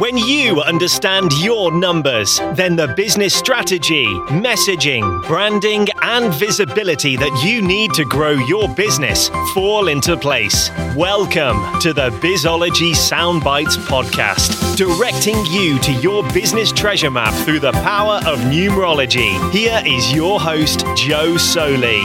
[0.00, 7.60] When you understand your numbers, then the business strategy, messaging, branding, and visibility that you
[7.60, 10.70] need to grow your business fall into place.
[10.96, 17.72] Welcome to the Bizology Soundbites podcast, directing you to your business treasure map through the
[17.72, 19.52] power of numerology.
[19.52, 22.04] Here is your host, Joe Soley.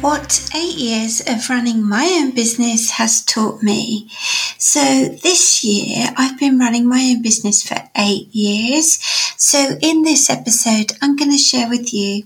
[0.00, 4.08] What eight years of running my own business has taught me.
[4.56, 9.00] So this year I've been running my own business for eight years.
[9.36, 12.24] So in this episode, I'm going to share with you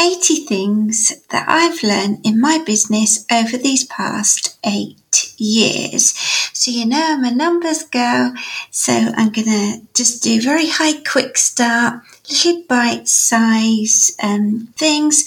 [0.00, 6.12] 80 things that I've learned in my business over these past eight years.
[6.54, 8.32] So, you know, I'm a numbers girl,
[8.70, 15.24] so I'm going to just do very high, quick start, little bite size um, things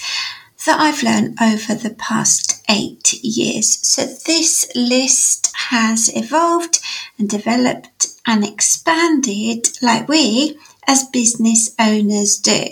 [0.65, 3.79] that I've learned over the past eight years.
[3.87, 6.79] So this list has evolved
[7.17, 10.57] and developed and expanded like we
[10.87, 12.65] as business owners do.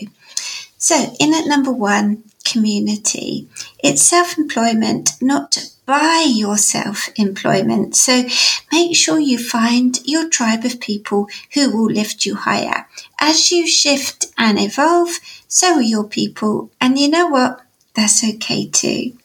[0.77, 3.47] So in at number one, community.
[3.83, 7.95] It's self-employment, not by your self-employment.
[7.95, 8.23] So
[8.71, 12.87] make sure you find your tribe of people who will lift you higher.
[13.19, 16.71] As you shift and evolve, so are your people.
[16.79, 17.61] And you know what?
[17.95, 19.17] That's okay too.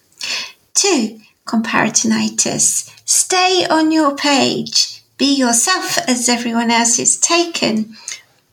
[0.75, 2.91] Two, comparisonitis.
[3.05, 5.03] Stay on your page.
[5.17, 7.97] Be yourself as everyone else is taken.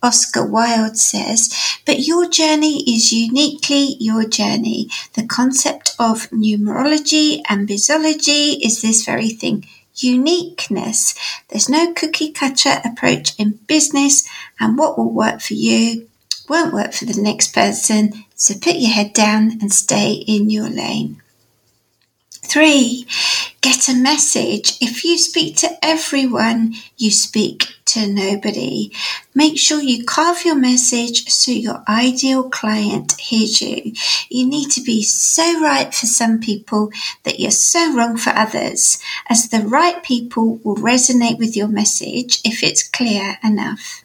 [0.01, 1.53] Oscar Wilde says,
[1.85, 4.87] but your journey is uniquely your journey.
[5.13, 11.15] The concept of numerology and bizology is this very thing uniqueness.
[11.49, 14.27] There's no cookie cutter approach in business,
[14.59, 16.07] and what will work for you
[16.49, 18.25] won't work for the next person.
[18.35, 21.21] So put your head down and stay in your lane.
[22.43, 23.07] Three,
[23.61, 24.77] get a message.
[24.79, 28.91] If you speak to everyone, you speak to nobody.
[29.33, 33.93] Make sure you carve your message so your ideal client hears you.
[34.29, 36.91] You need to be so right for some people
[37.23, 42.41] that you're so wrong for others, as the right people will resonate with your message
[42.45, 44.03] if it's clear enough.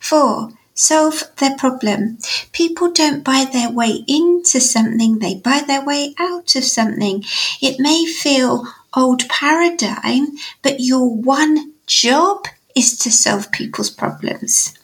[0.00, 2.18] Four, solve their problem.
[2.52, 7.24] People don't buy their way into something, they buy their way out of something.
[7.62, 14.74] It may feel old paradigm, but your one job is to solve people's problems.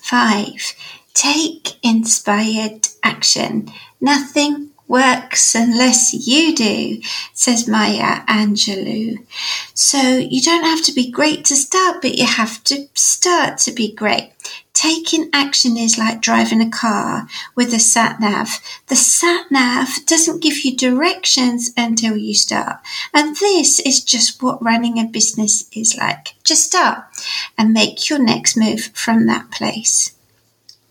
[0.00, 0.74] Five,
[1.14, 3.70] take inspired action.
[4.00, 7.00] Nothing works unless you do,
[7.32, 9.24] says Maya Angelou.
[9.74, 13.72] So you don't have to be great to start, but you have to start to
[13.72, 14.32] be great.
[14.82, 18.58] Taking action is like driving a car with a sat nav.
[18.88, 22.80] The sat nav doesn't give you directions until you start.
[23.14, 26.34] And this is just what running a business is like.
[26.42, 27.04] Just start
[27.56, 30.16] and make your next move from that place.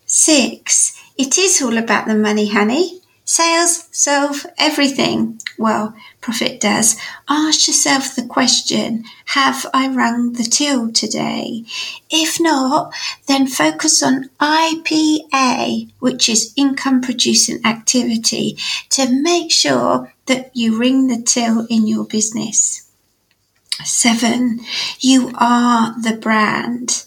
[0.06, 3.01] Six, it is all about the money, honey.
[3.24, 5.40] Sales solve everything.
[5.56, 6.96] Well, profit does.
[7.28, 11.64] Ask yourself the question, have I rung the till today?
[12.10, 12.92] If not,
[13.28, 18.58] then focus on IPA, which is income producing activity,
[18.90, 22.90] to make sure that you ring the till in your business.
[23.84, 24.60] Seven,
[25.00, 27.04] you are the brand.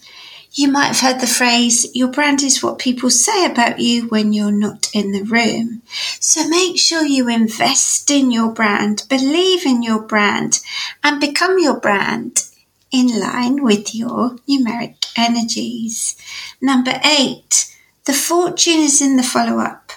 [0.58, 4.32] You might have heard the phrase, your brand is what people say about you when
[4.32, 5.82] you're not in the room.
[6.22, 10.62] So make sure you invest in your brand, believe in your brand,
[11.04, 12.46] and become your brand
[12.90, 16.16] in line with your numeric energies.
[16.62, 19.92] Number eight, the fortune is in the follow up.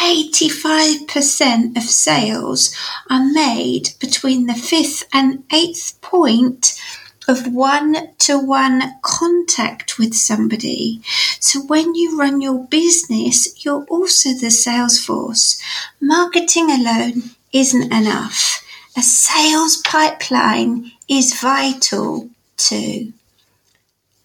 [0.00, 2.74] 85% of sales
[3.10, 6.80] are made between the fifth and eighth point
[7.28, 11.00] of one to one contact with somebody.
[11.40, 15.60] So when you run your business, you're also the sales force.
[16.00, 18.64] Marketing alone isn't enough.
[18.96, 23.12] A sales pipeline is vital too.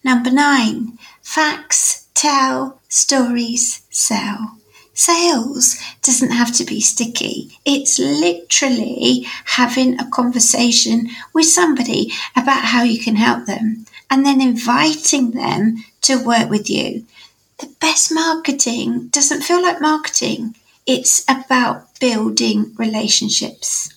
[0.04, 4.57] Number nine, facts tell, stories sell.
[4.98, 7.56] Sales doesn't have to be sticky.
[7.64, 14.40] It's literally having a conversation with somebody about how you can help them and then
[14.40, 17.06] inviting them to work with you.
[17.58, 20.56] The best marketing doesn't feel like marketing.
[20.84, 23.94] It's about building relationships.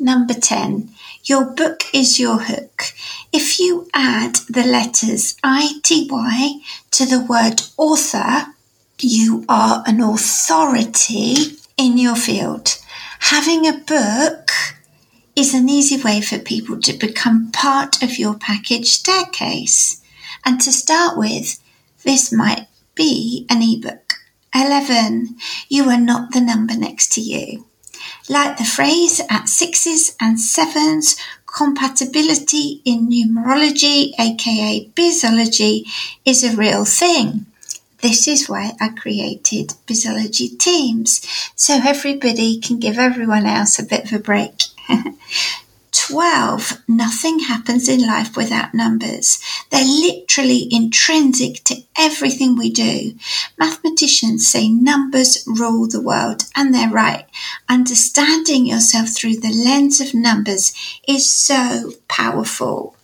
[0.00, 0.90] Number 10,
[1.22, 2.86] your book is your hook.
[3.32, 8.46] If you add the letters ITY to the word author,
[9.02, 11.34] you are an authority
[11.76, 12.78] in your field.
[13.20, 14.50] Having a book
[15.34, 20.02] is an easy way for people to become part of your package staircase.
[20.44, 21.60] And to start with,
[22.04, 24.14] this might be an ebook.
[24.54, 25.36] 11.
[25.68, 27.66] You are not the number next to you.
[28.28, 31.16] Like the phrase at sixes and sevens,
[31.46, 35.84] compatibility in numerology, aka bizology,
[36.24, 37.46] is a real thing.
[38.02, 44.04] This is why I created Bizology teams, so everybody can give everyone else a bit
[44.04, 44.64] of a break.
[45.92, 46.82] 12.
[46.88, 49.40] Nothing happens in life without numbers.
[49.70, 53.14] They're literally intrinsic to everything we do.
[53.58, 57.26] Mathematicians say numbers rule the world, and they're right.
[57.68, 60.72] Understanding yourself through the lens of numbers
[61.06, 62.96] is so powerful.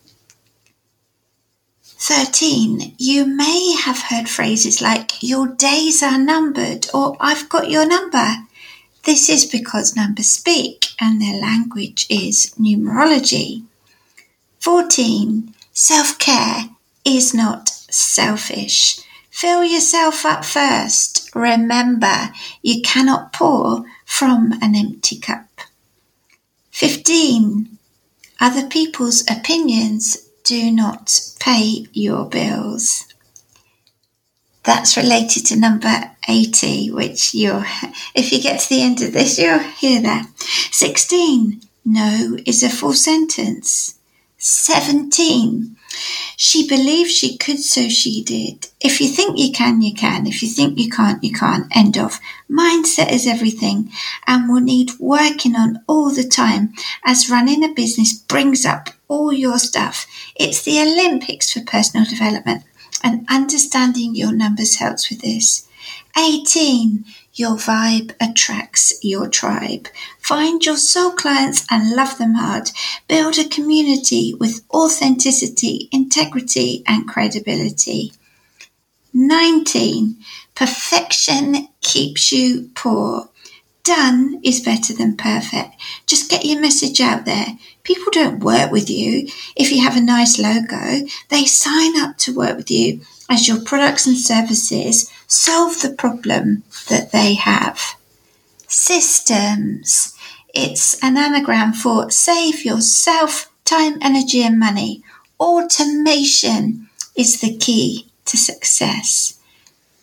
[1.99, 2.95] 13.
[2.97, 8.35] You may have heard phrases like, Your days are numbered, or I've got your number.
[9.03, 13.63] This is because numbers speak and their language is numerology.
[14.59, 15.53] 14.
[15.73, 16.69] Self care
[17.03, 18.99] is not selfish.
[19.29, 21.29] Fill yourself up first.
[21.35, 22.29] Remember,
[22.61, 25.47] you cannot pour from an empty cup.
[26.71, 27.77] 15.
[28.39, 33.05] Other people's opinions do not pay your bills.
[34.63, 37.63] That's related to number 80, which you'll,
[38.15, 40.27] if you get to the end of this, you'll hear that.
[40.71, 41.61] 16.
[41.85, 43.99] No is a full sentence.
[44.39, 45.75] 17.
[46.35, 48.69] She believed she could, so she did.
[48.81, 50.25] If you think you can, you can.
[50.25, 51.67] If you think you can't, you can't.
[51.75, 52.19] End of.
[52.49, 53.91] Mindset is everything
[54.25, 56.73] and will need working on all the time
[57.05, 60.07] as running a business brings up all your stuff.
[60.35, 62.63] It's the Olympics for personal development,
[63.03, 65.67] and understanding your numbers helps with this.
[66.17, 67.03] 18.
[67.33, 69.87] Your vibe attracts your tribe.
[70.19, 72.69] Find your soul clients and love them hard.
[73.07, 78.11] Build a community with authenticity, integrity, and credibility.
[79.13, 80.17] 19.
[80.53, 83.29] Perfection keeps you poor.
[83.83, 85.75] Done is better than perfect.
[86.05, 87.57] Just get your message out there.
[87.83, 91.07] People don't work with you if you have a nice logo.
[91.29, 96.63] They sign up to work with you as your products and services solve the problem
[96.89, 97.95] that they have.
[98.67, 100.15] Systems.
[100.53, 105.03] It's an anagram for save yourself time, energy, and money.
[105.39, 109.39] Automation is the key to success.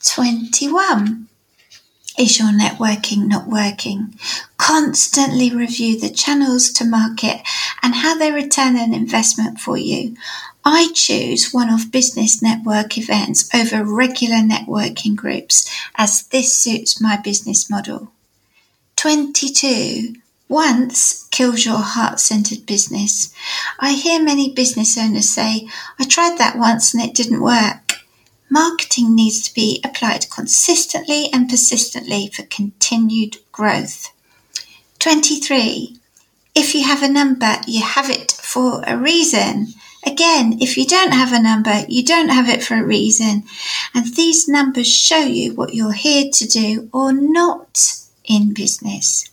[0.04, 1.26] 21.
[2.18, 4.14] Is your networking not working?
[4.56, 7.42] Constantly review the channels to market
[7.82, 10.16] and how they return an investment for you.
[10.64, 17.18] I choose one of business network events over regular networking groups as this suits my
[17.18, 18.10] business model.
[18.96, 20.14] 22.
[20.48, 23.34] Once kills your heart centered business.
[23.78, 25.68] I hear many business owners say,
[25.98, 27.95] I tried that once and it didn't work.
[28.48, 34.12] Marketing needs to be applied consistently and persistently for continued growth.
[35.00, 35.96] 23.
[36.54, 39.68] If you have a number, you have it for a reason.
[40.06, 43.42] Again, if you don't have a number, you don't have it for a reason.
[43.92, 49.28] And these numbers show you what you're here to do or not in business.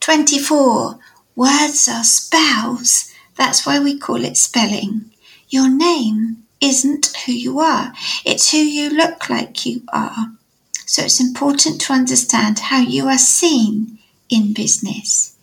[0.00, 0.98] 24.
[1.36, 3.12] Words are spells.
[3.36, 5.10] That's why we call it spelling.
[5.50, 7.92] Your name isn't who you are,
[8.24, 10.32] it's who you look like you are.
[10.86, 13.98] So it's important to understand how you are seen
[14.28, 15.36] in business.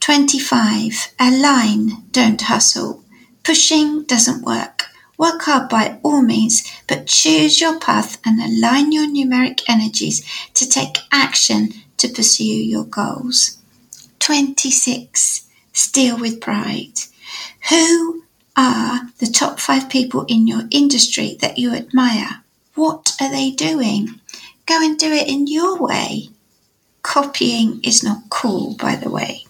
[0.00, 1.14] 25.
[1.20, 3.04] Align, don't hustle.
[3.44, 4.86] Pushing doesn't work.
[5.18, 10.24] Work hard by all means, but choose your path and align your numeric energies
[10.54, 13.58] to take action to pursue your goals.
[14.18, 15.46] 26.
[15.72, 17.00] Steal with pride.
[17.68, 18.24] Who
[18.60, 22.42] are the top five people in your industry that you admire.
[22.74, 24.20] What are they doing?
[24.66, 26.28] Go and do it in your way.
[27.00, 29.46] Copying is not cool, by the way.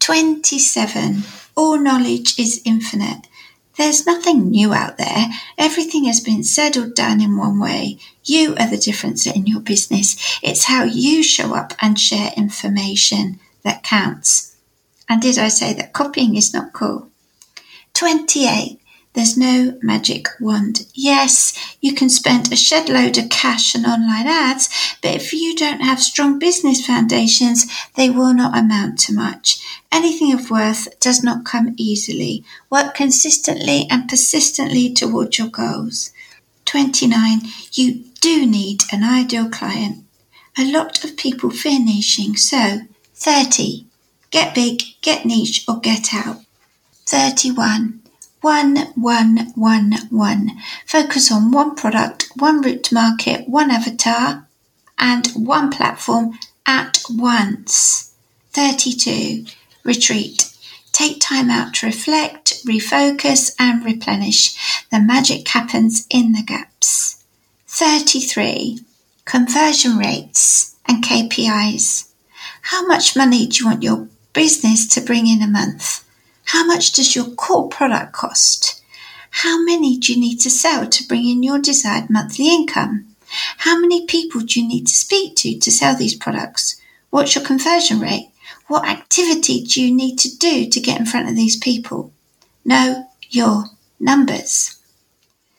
[0.00, 1.22] 27.
[1.54, 3.28] All knowledge is infinite.
[3.78, 5.28] There's nothing new out there.
[5.56, 7.98] Everything has been said or done in one way.
[8.24, 10.16] You are the difference in your business.
[10.42, 14.56] It's how you show up and share information that counts.
[15.08, 17.11] And did I say that copying is not cool?
[17.94, 18.78] 28.
[19.14, 20.86] There's no magic wand.
[20.94, 24.70] Yes, you can spend a shed load of cash on online ads,
[25.02, 29.60] but if you don't have strong business foundations, they will not amount to much.
[29.92, 32.42] Anything of worth does not come easily.
[32.70, 36.10] Work consistently and persistently towards your goals.
[36.64, 37.42] 29.
[37.72, 40.04] You do need an ideal client.
[40.56, 42.80] A lot of people fear niching, so
[43.14, 43.86] 30.
[44.30, 46.38] get big, get niche, or get out.
[47.12, 48.00] 31.
[48.40, 50.52] One, one, one, one.
[50.86, 54.46] Focus on one product, one route to market, one avatar,
[54.98, 58.14] and one platform at once.
[58.52, 59.44] 32.
[59.84, 60.56] Retreat.
[60.92, 64.56] Take time out to reflect, refocus, and replenish.
[64.90, 67.22] The magic happens in the gaps.
[67.66, 68.80] 33.
[69.26, 72.10] Conversion rates and KPIs.
[72.62, 76.02] How much money do you want your business to bring in a month?
[76.52, 78.82] How much does your core product cost?
[79.30, 83.06] How many do you need to sell to bring in your desired monthly income?
[83.56, 86.78] How many people do you need to speak to to sell these products?
[87.08, 88.32] What's your conversion rate?
[88.66, 92.12] What activity do you need to do to get in front of these people?
[92.66, 93.64] Know your
[93.98, 94.76] numbers.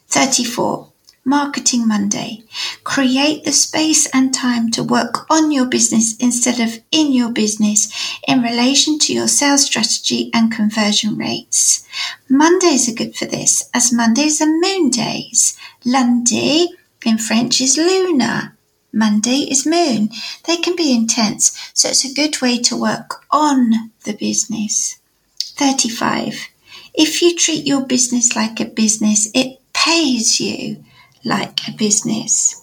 [0.10, 0.93] 34.
[1.26, 2.44] Marketing Monday.
[2.84, 7.88] Create the space and time to work on your business instead of in your business
[8.28, 11.88] in relation to your sales strategy and conversion rates.
[12.28, 15.58] Mondays are good for this as Mondays are moon days.
[15.86, 16.68] Lundi
[17.06, 18.58] in French is lunar.
[18.92, 20.10] Monday is moon.
[20.46, 25.00] They can be intense, so it's a good way to work on the business.
[25.40, 26.50] 35.
[26.94, 30.84] If you treat your business like a business, it pays you
[31.24, 32.60] like a business.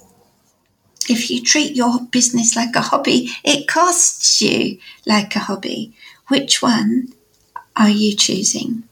[1.09, 5.93] If you treat your business like a hobby, it costs you like a hobby.
[6.29, 7.09] Which one
[7.75, 8.85] are you choosing?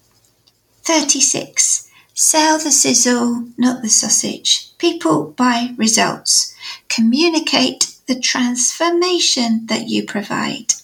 [0.83, 1.89] 36.
[2.15, 4.77] Sell the sizzle, not the sausage.
[4.79, 6.55] People buy results.
[6.89, 10.75] Communicate the transformation that you provide.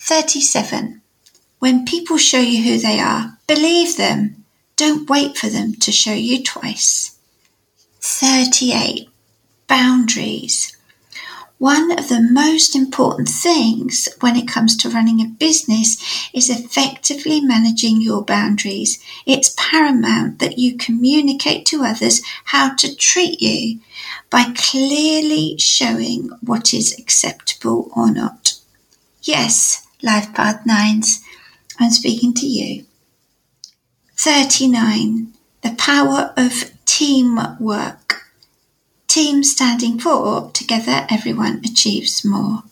[0.00, 1.00] 37.
[1.60, 4.44] When people show you who they are, believe them.
[4.74, 7.11] Don't wait for them to show you twice.
[8.02, 9.08] 38.
[9.68, 10.76] Boundaries.
[11.58, 17.40] One of the most important things when it comes to running a business is effectively
[17.40, 18.98] managing your boundaries.
[19.24, 23.78] It's paramount that you communicate to others how to treat you
[24.30, 28.58] by clearly showing what is acceptable or not.
[29.22, 31.22] Yes, Life Path Nines,
[31.78, 32.84] I'm speaking to you.
[34.16, 35.32] 39.
[35.62, 38.24] The power of teamwork.
[39.08, 42.62] Team standing for together everyone achieves more.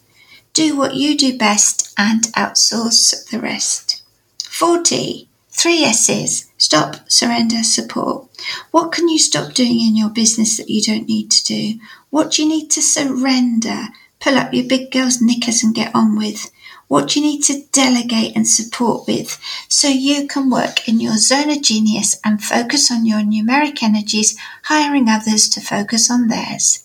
[0.53, 4.03] Do what you do best and outsource the rest.
[4.45, 5.29] 40.
[5.51, 6.51] Three S's.
[6.57, 8.29] Stop, surrender, support.
[8.71, 11.81] What can you stop doing in your business that you don't need to do?
[12.09, 13.89] What do you need to surrender?
[14.21, 16.51] Pull up your big girl's knickers and get on with
[16.91, 21.49] what you need to delegate and support with so you can work in your zone
[21.49, 26.85] of genius and focus on your numeric energies, hiring others to focus on theirs.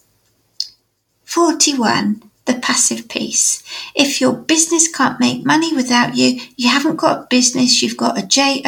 [1.23, 2.21] 41.
[2.45, 3.63] The passive piece.
[3.95, 8.15] If your business can't make money without you, you haven't got a business, you've got
[8.15, 8.61] a job.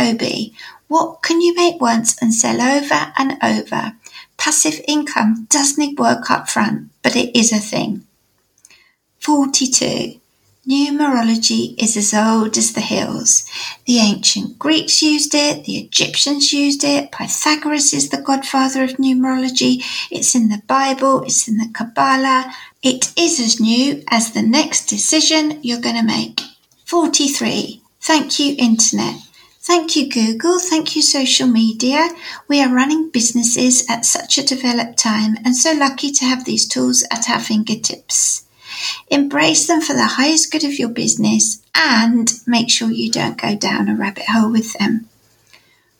[0.88, 3.94] What can you make once and sell over and over?
[4.38, 8.08] Passive income doesn't work up front, but it is a thing.
[9.20, 10.20] 42.
[10.68, 13.46] Numerology is as old as the hills.
[13.86, 19.82] The ancient Greeks used it, the Egyptians used it, Pythagoras is the godfather of numerology,
[20.12, 22.54] it's in the Bible, it's in the Kabbalah.
[22.84, 26.42] It is as new as the next decision you're going to make.
[26.84, 27.82] 43.
[28.02, 29.22] Thank you, Internet.
[29.62, 30.60] Thank you, Google.
[30.60, 32.10] Thank you, social media.
[32.50, 36.68] We are running businesses at such a developed time and so lucky to have these
[36.68, 38.47] tools at our fingertips.
[39.10, 43.56] Embrace them for the highest good of your business and make sure you don't go
[43.56, 45.08] down a rabbit hole with them.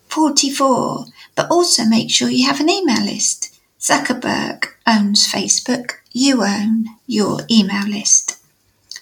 [0.08, 1.06] 44.
[1.36, 3.60] But also make sure you have an email list.
[3.80, 5.94] Zuckerberg owns Facebook.
[6.12, 8.38] You own your email list.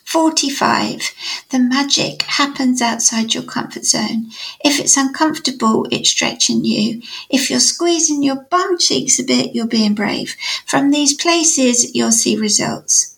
[0.03, 1.11] 45.
[1.49, 4.27] The magic happens outside your comfort zone.
[4.63, 7.01] If it's uncomfortable, it's stretching you.
[7.29, 10.35] If you're squeezing your bum cheeks a bit, you're being brave.
[10.67, 13.14] From these places, you'll see results.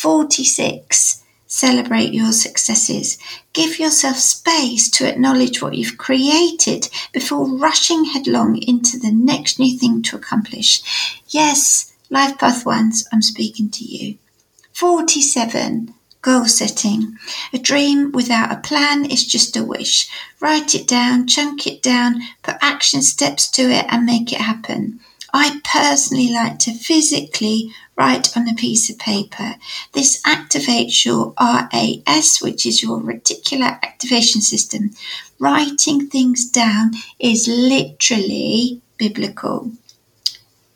[0.00, 1.22] 46.
[1.46, 3.18] Celebrate your successes.
[3.52, 9.78] Give yourself space to acknowledge what you've created before rushing headlong into the next new
[9.78, 10.80] thing to accomplish.
[11.28, 14.16] Yes, Life Path Ones, I'm speaking to you.
[14.72, 15.92] 47.
[16.22, 17.18] Goal setting.
[17.52, 20.08] A dream without a plan is just a wish.
[20.40, 25.00] Write it down, chunk it down, put action steps to it, and make it happen.
[25.32, 29.56] I personally like to physically write on a piece of paper.
[29.92, 34.90] This activates your RAS, which is your reticular activation system.
[35.38, 39.72] Writing things down is literally biblical.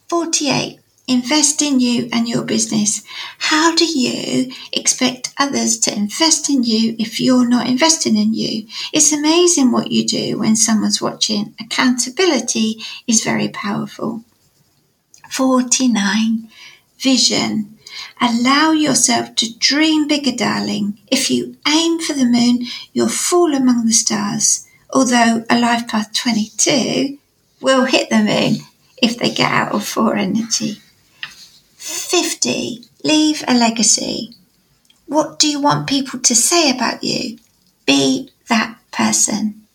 [0.09, 0.81] 48.
[1.07, 3.03] Invest in you and your business.
[3.39, 8.67] How do you expect others to invest in you if you're not investing in you?
[8.93, 11.55] It's amazing what you do when someone's watching.
[11.61, 14.25] Accountability is very powerful.
[15.35, 16.49] 49.
[16.97, 17.77] Vision.
[18.21, 20.97] Allow yourself to dream bigger, darling.
[21.09, 24.65] If you aim for the moon, you'll fall among the stars.
[24.91, 27.19] Although a life path 22
[27.61, 28.59] will hit the moon
[29.03, 30.81] if they get out of four energy.
[31.79, 32.85] 50.
[33.03, 34.37] Leave a legacy.
[35.07, 37.39] What do you want people to say about you?
[37.87, 39.67] Be that person.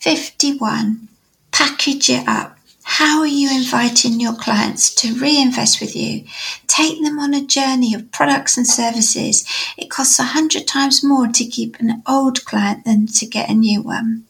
[0.00, 1.08] 51.
[1.52, 2.56] Package it up.
[2.96, 6.26] How are you inviting your clients to reinvest with you?
[6.66, 9.46] Take them on a journey of products and services.
[9.78, 13.54] It costs a hundred times more to keep an old client than to get a
[13.54, 14.26] new one.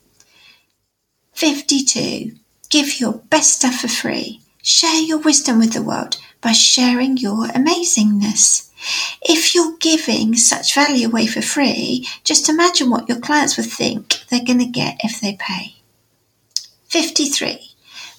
[1.33, 2.37] 52.
[2.71, 4.41] Give your best stuff for free.
[4.63, 8.71] Share your wisdom with the world by sharing your amazingness.
[9.23, 14.23] If you're giving such value away for free, just imagine what your clients would think
[14.31, 15.75] they're going to get if they pay.
[16.91, 17.72] 53.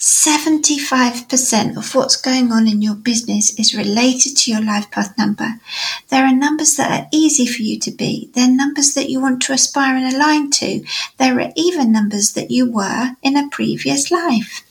[0.04, 5.62] 75% of what's going on in your business is related to your life path number.
[6.10, 8.30] There are numbers that are easy for you to be.
[8.34, 10.84] There are numbers that you want to aspire and align to.
[11.20, 14.66] There are even numbers that you were in a previous life.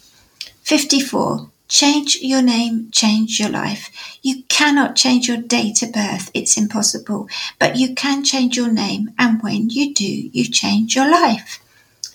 [0.65, 1.49] 54.
[1.67, 4.19] Change your name, change your life.
[4.21, 9.12] You cannot change your date of birth, it's impossible, but you can change your name,
[9.19, 11.59] and when you do, you change your life.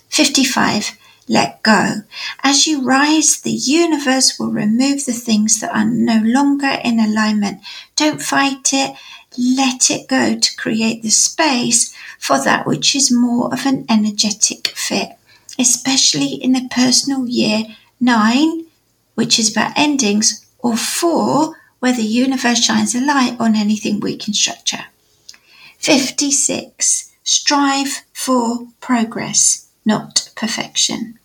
[0.08, 0.96] 55.
[1.28, 2.02] Let go.
[2.42, 7.60] As you rise, the universe will remove the things that are no longer in alignment.
[7.96, 8.96] Don't fight it,
[9.36, 14.68] let it go to create the space for that which is more of an energetic
[14.68, 15.10] fit,
[15.58, 17.64] especially in a personal year
[18.00, 18.64] 9
[19.18, 24.28] which is about endings, or four, where the universe shines a light on anything weak
[24.28, 24.84] in structure.
[25.78, 27.12] 56.
[27.24, 31.18] Strive for progress, not perfection.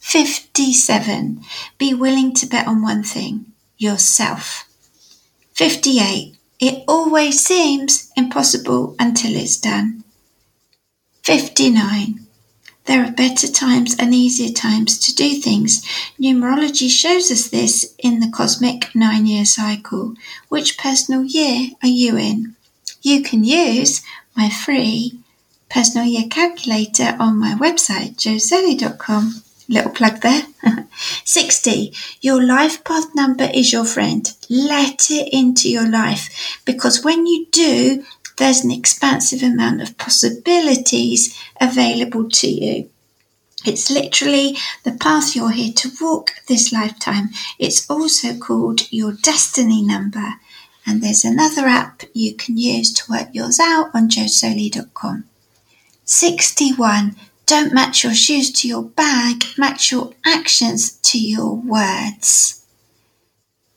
[0.00, 1.40] 57.
[1.78, 4.64] Be willing to bet on one thing, yourself.
[5.52, 6.34] 58.
[6.58, 10.02] It always seems impossible until it's done.
[11.22, 12.20] 59.
[12.86, 15.84] There are better times and easier times to do things.
[16.20, 20.14] Numerology shows us this in the cosmic nine year cycle.
[20.48, 22.54] Which personal year are you in?
[23.02, 24.02] You can use
[24.36, 25.18] my free
[25.68, 29.42] personal year calculator on my website, joesoley.com.
[29.68, 30.42] Little plug there.
[31.24, 31.92] 60.
[32.20, 34.32] Your life path number is your friend.
[34.48, 38.04] Let it into your life because when you do,
[38.36, 42.90] there's an expansive amount of possibilities available to you.
[43.64, 47.30] It's literally the path you're here to walk this lifetime.
[47.58, 50.34] It's also called your destiny number.
[50.86, 55.24] And there's another app you can use to work yours out on joesoley.com.
[56.06, 57.14] 61.
[57.44, 62.64] Don't match your shoes to your bag, match your actions to your words.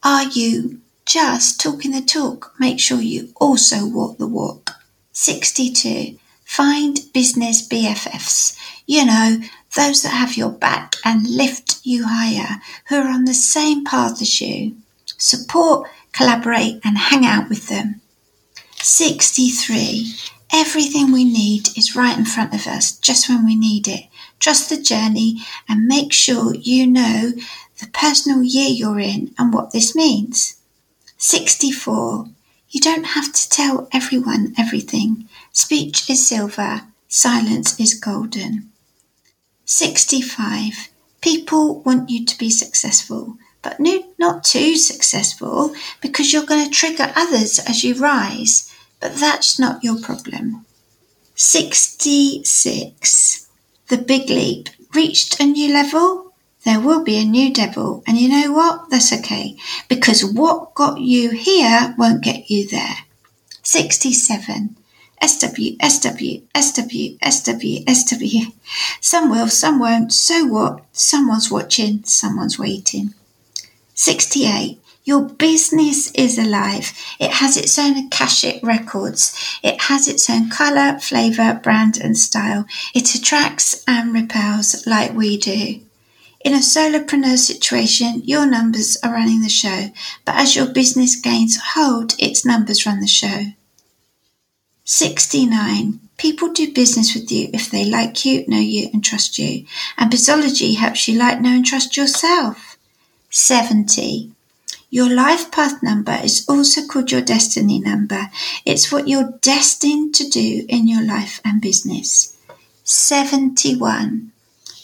[0.03, 4.75] Are you just talking the talk, make sure you also walk the walk.
[5.11, 6.19] 62.
[6.45, 8.55] Find business BFFs.
[8.85, 9.39] You know,
[9.75, 14.21] those that have your back and lift you higher, who are on the same path
[14.21, 14.75] as you.
[15.17, 18.01] Support, collaborate, and hang out with them.
[18.75, 20.13] 63.
[20.51, 24.05] Everything we need is right in front of us just when we need it.
[24.39, 27.33] Trust the journey and make sure you know
[27.79, 30.55] the personal year you're in and what this means.
[31.17, 32.27] 64.
[32.69, 35.27] You don't have to tell everyone everything.
[35.51, 38.71] Speech is silver, silence is golden.
[39.65, 40.89] 65.
[41.21, 43.79] People want you to be successful, but
[44.17, 48.68] not too successful because you're going to trigger others as you rise,
[48.99, 50.65] but that's not your problem.
[51.35, 53.47] 66.
[53.88, 54.69] The big leap.
[54.93, 56.29] Reached a new level?
[56.65, 58.03] there will be a new devil.
[58.05, 58.89] And you know what?
[58.89, 59.57] That's okay.
[59.88, 62.97] Because what got you here won't get you there.
[63.63, 64.75] 67.
[65.21, 68.51] SW, SW, SW, SW, SW.
[69.01, 70.13] Some will, some won't.
[70.13, 70.83] So what?
[70.93, 73.13] Someone's watching, someone's waiting.
[73.95, 74.79] 68.
[75.10, 76.93] Your business is alive.
[77.19, 79.34] It has its own Akashic records.
[79.63, 82.65] It has its own colour, flavour, brand, and style.
[82.93, 85.82] It attracts and repels like we do.
[86.45, 89.89] In a solopreneur situation, your numbers are running the show,
[90.26, 93.45] but as your business gains hold, its numbers run the show.
[94.84, 96.02] 69.
[96.17, 99.65] People do business with you if they like you, know you, and trust you.
[99.98, 102.78] And Bizology helps you like, know, and trust yourself.
[103.32, 104.34] 70.
[104.91, 108.32] Your life path number is also called your destiny number.
[108.65, 112.36] It's what you're destined to do in your life and business.
[112.84, 114.32] 71.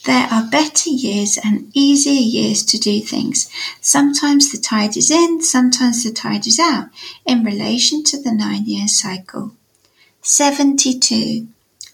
[0.06, 3.50] There are better years and easier years to do things.
[3.82, 6.89] Sometimes the tide is in, sometimes the tide is out
[7.26, 9.54] in relation to the nine year cycle.
[10.22, 11.48] 72.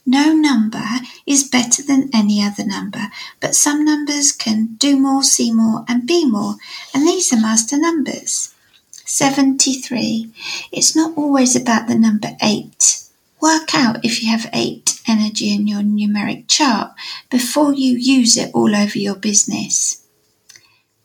[0.06, 0.84] No number
[1.26, 6.08] is better than any other number, but some numbers can do more, see more, and
[6.08, 6.56] be more,
[6.94, 8.54] and these are master numbers.
[9.06, 10.32] 73.
[10.72, 13.04] It's not always about the number 8.
[13.42, 16.92] Work out if you have 8 energy in your numeric chart
[17.30, 20.04] before you use it all over your business.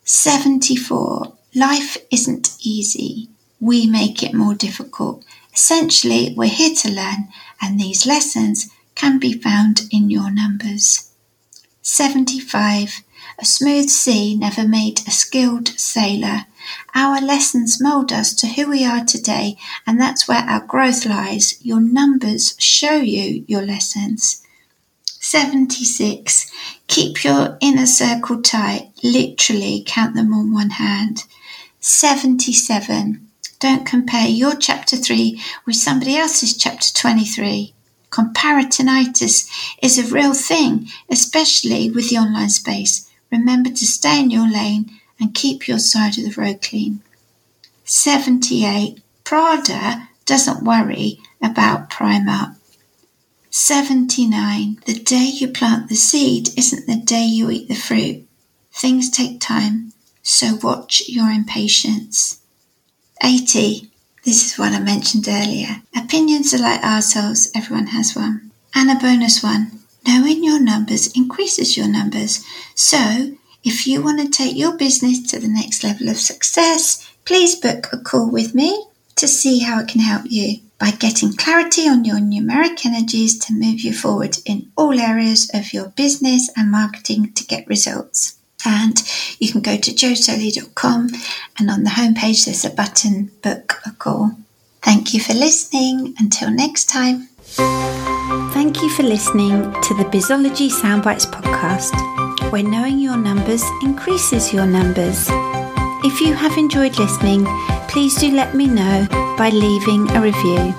[0.05, 1.33] 74.
[1.55, 3.29] Life isn't easy.
[3.61, 5.25] We make it more difficult.
[5.53, 7.29] Essentially, we're here to learn,
[7.61, 11.13] and these lessons can be found in your numbers.
[11.83, 13.03] 75.
[13.39, 16.47] A smooth sea never made a skilled sailor.
[16.95, 19.57] Our lessons mould us to who we are today,
[19.87, 21.65] and that's where our growth lies.
[21.65, 24.43] Your numbers show you your lessons.
[25.05, 26.51] 76.
[26.89, 28.91] Keep your inner circle tight.
[29.05, 31.25] Literally count them on one hand.
[31.81, 33.29] 77.
[33.61, 37.76] Don't compare your chapter 3 with somebody else's chapter 23.
[38.17, 39.47] Comparatinitis
[39.83, 43.07] is a real thing, especially with the online space.
[43.31, 47.03] Remember to stay in your lane and keep your side of the road clean.
[47.85, 49.03] 78.
[49.23, 52.57] Prada doesn't worry about Primark.
[53.51, 54.79] 79.
[54.87, 58.27] The day you plant the seed isn't the day you eat the fruit.
[58.73, 62.41] Things take time, so watch your impatience.
[63.23, 63.91] 80.
[64.27, 65.83] This is what I mentioned earlier.
[65.97, 68.51] Opinions are like ourselves, everyone has one.
[68.75, 69.71] And a bonus one.
[70.05, 72.45] Knowing your numbers increases your numbers.
[72.75, 77.55] So, if you want to take your business to the next level of success, please
[77.55, 81.89] book a call with me to see how it can help you by getting clarity
[81.89, 86.73] on your numeric energies to move you forward in all areas of your business and
[86.73, 88.36] marketing to get results.
[88.67, 89.01] And
[89.39, 91.11] you can go to joesoley.com
[91.57, 94.33] and on the homepage there's a button book a call.
[94.83, 96.15] Thank you for listening.
[96.19, 97.29] Until next time.
[98.53, 101.95] Thank you for listening to the Bizology Soundbites podcast,
[102.51, 105.29] where knowing your numbers increases your numbers.
[106.05, 107.47] If you have enjoyed listening,
[107.89, 109.07] please do let me know
[109.39, 110.75] by leaving a review.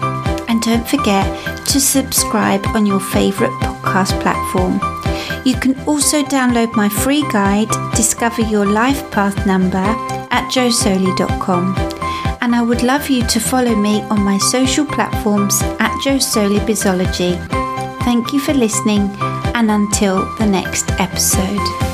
[0.50, 1.26] And don't forget
[1.68, 4.97] to subscribe on your favourite podcast platform.
[5.46, 9.86] You can also download my free guide, Discover Your Life Path Number,
[10.32, 11.76] at joesoley.com.
[12.42, 16.60] And I would love you to follow me on my social platforms at Joe Soley
[16.60, 17.38] Bizology.
[18.04, 19.10] Thank you for listening,
[19.56, 21.87] and until the next episode.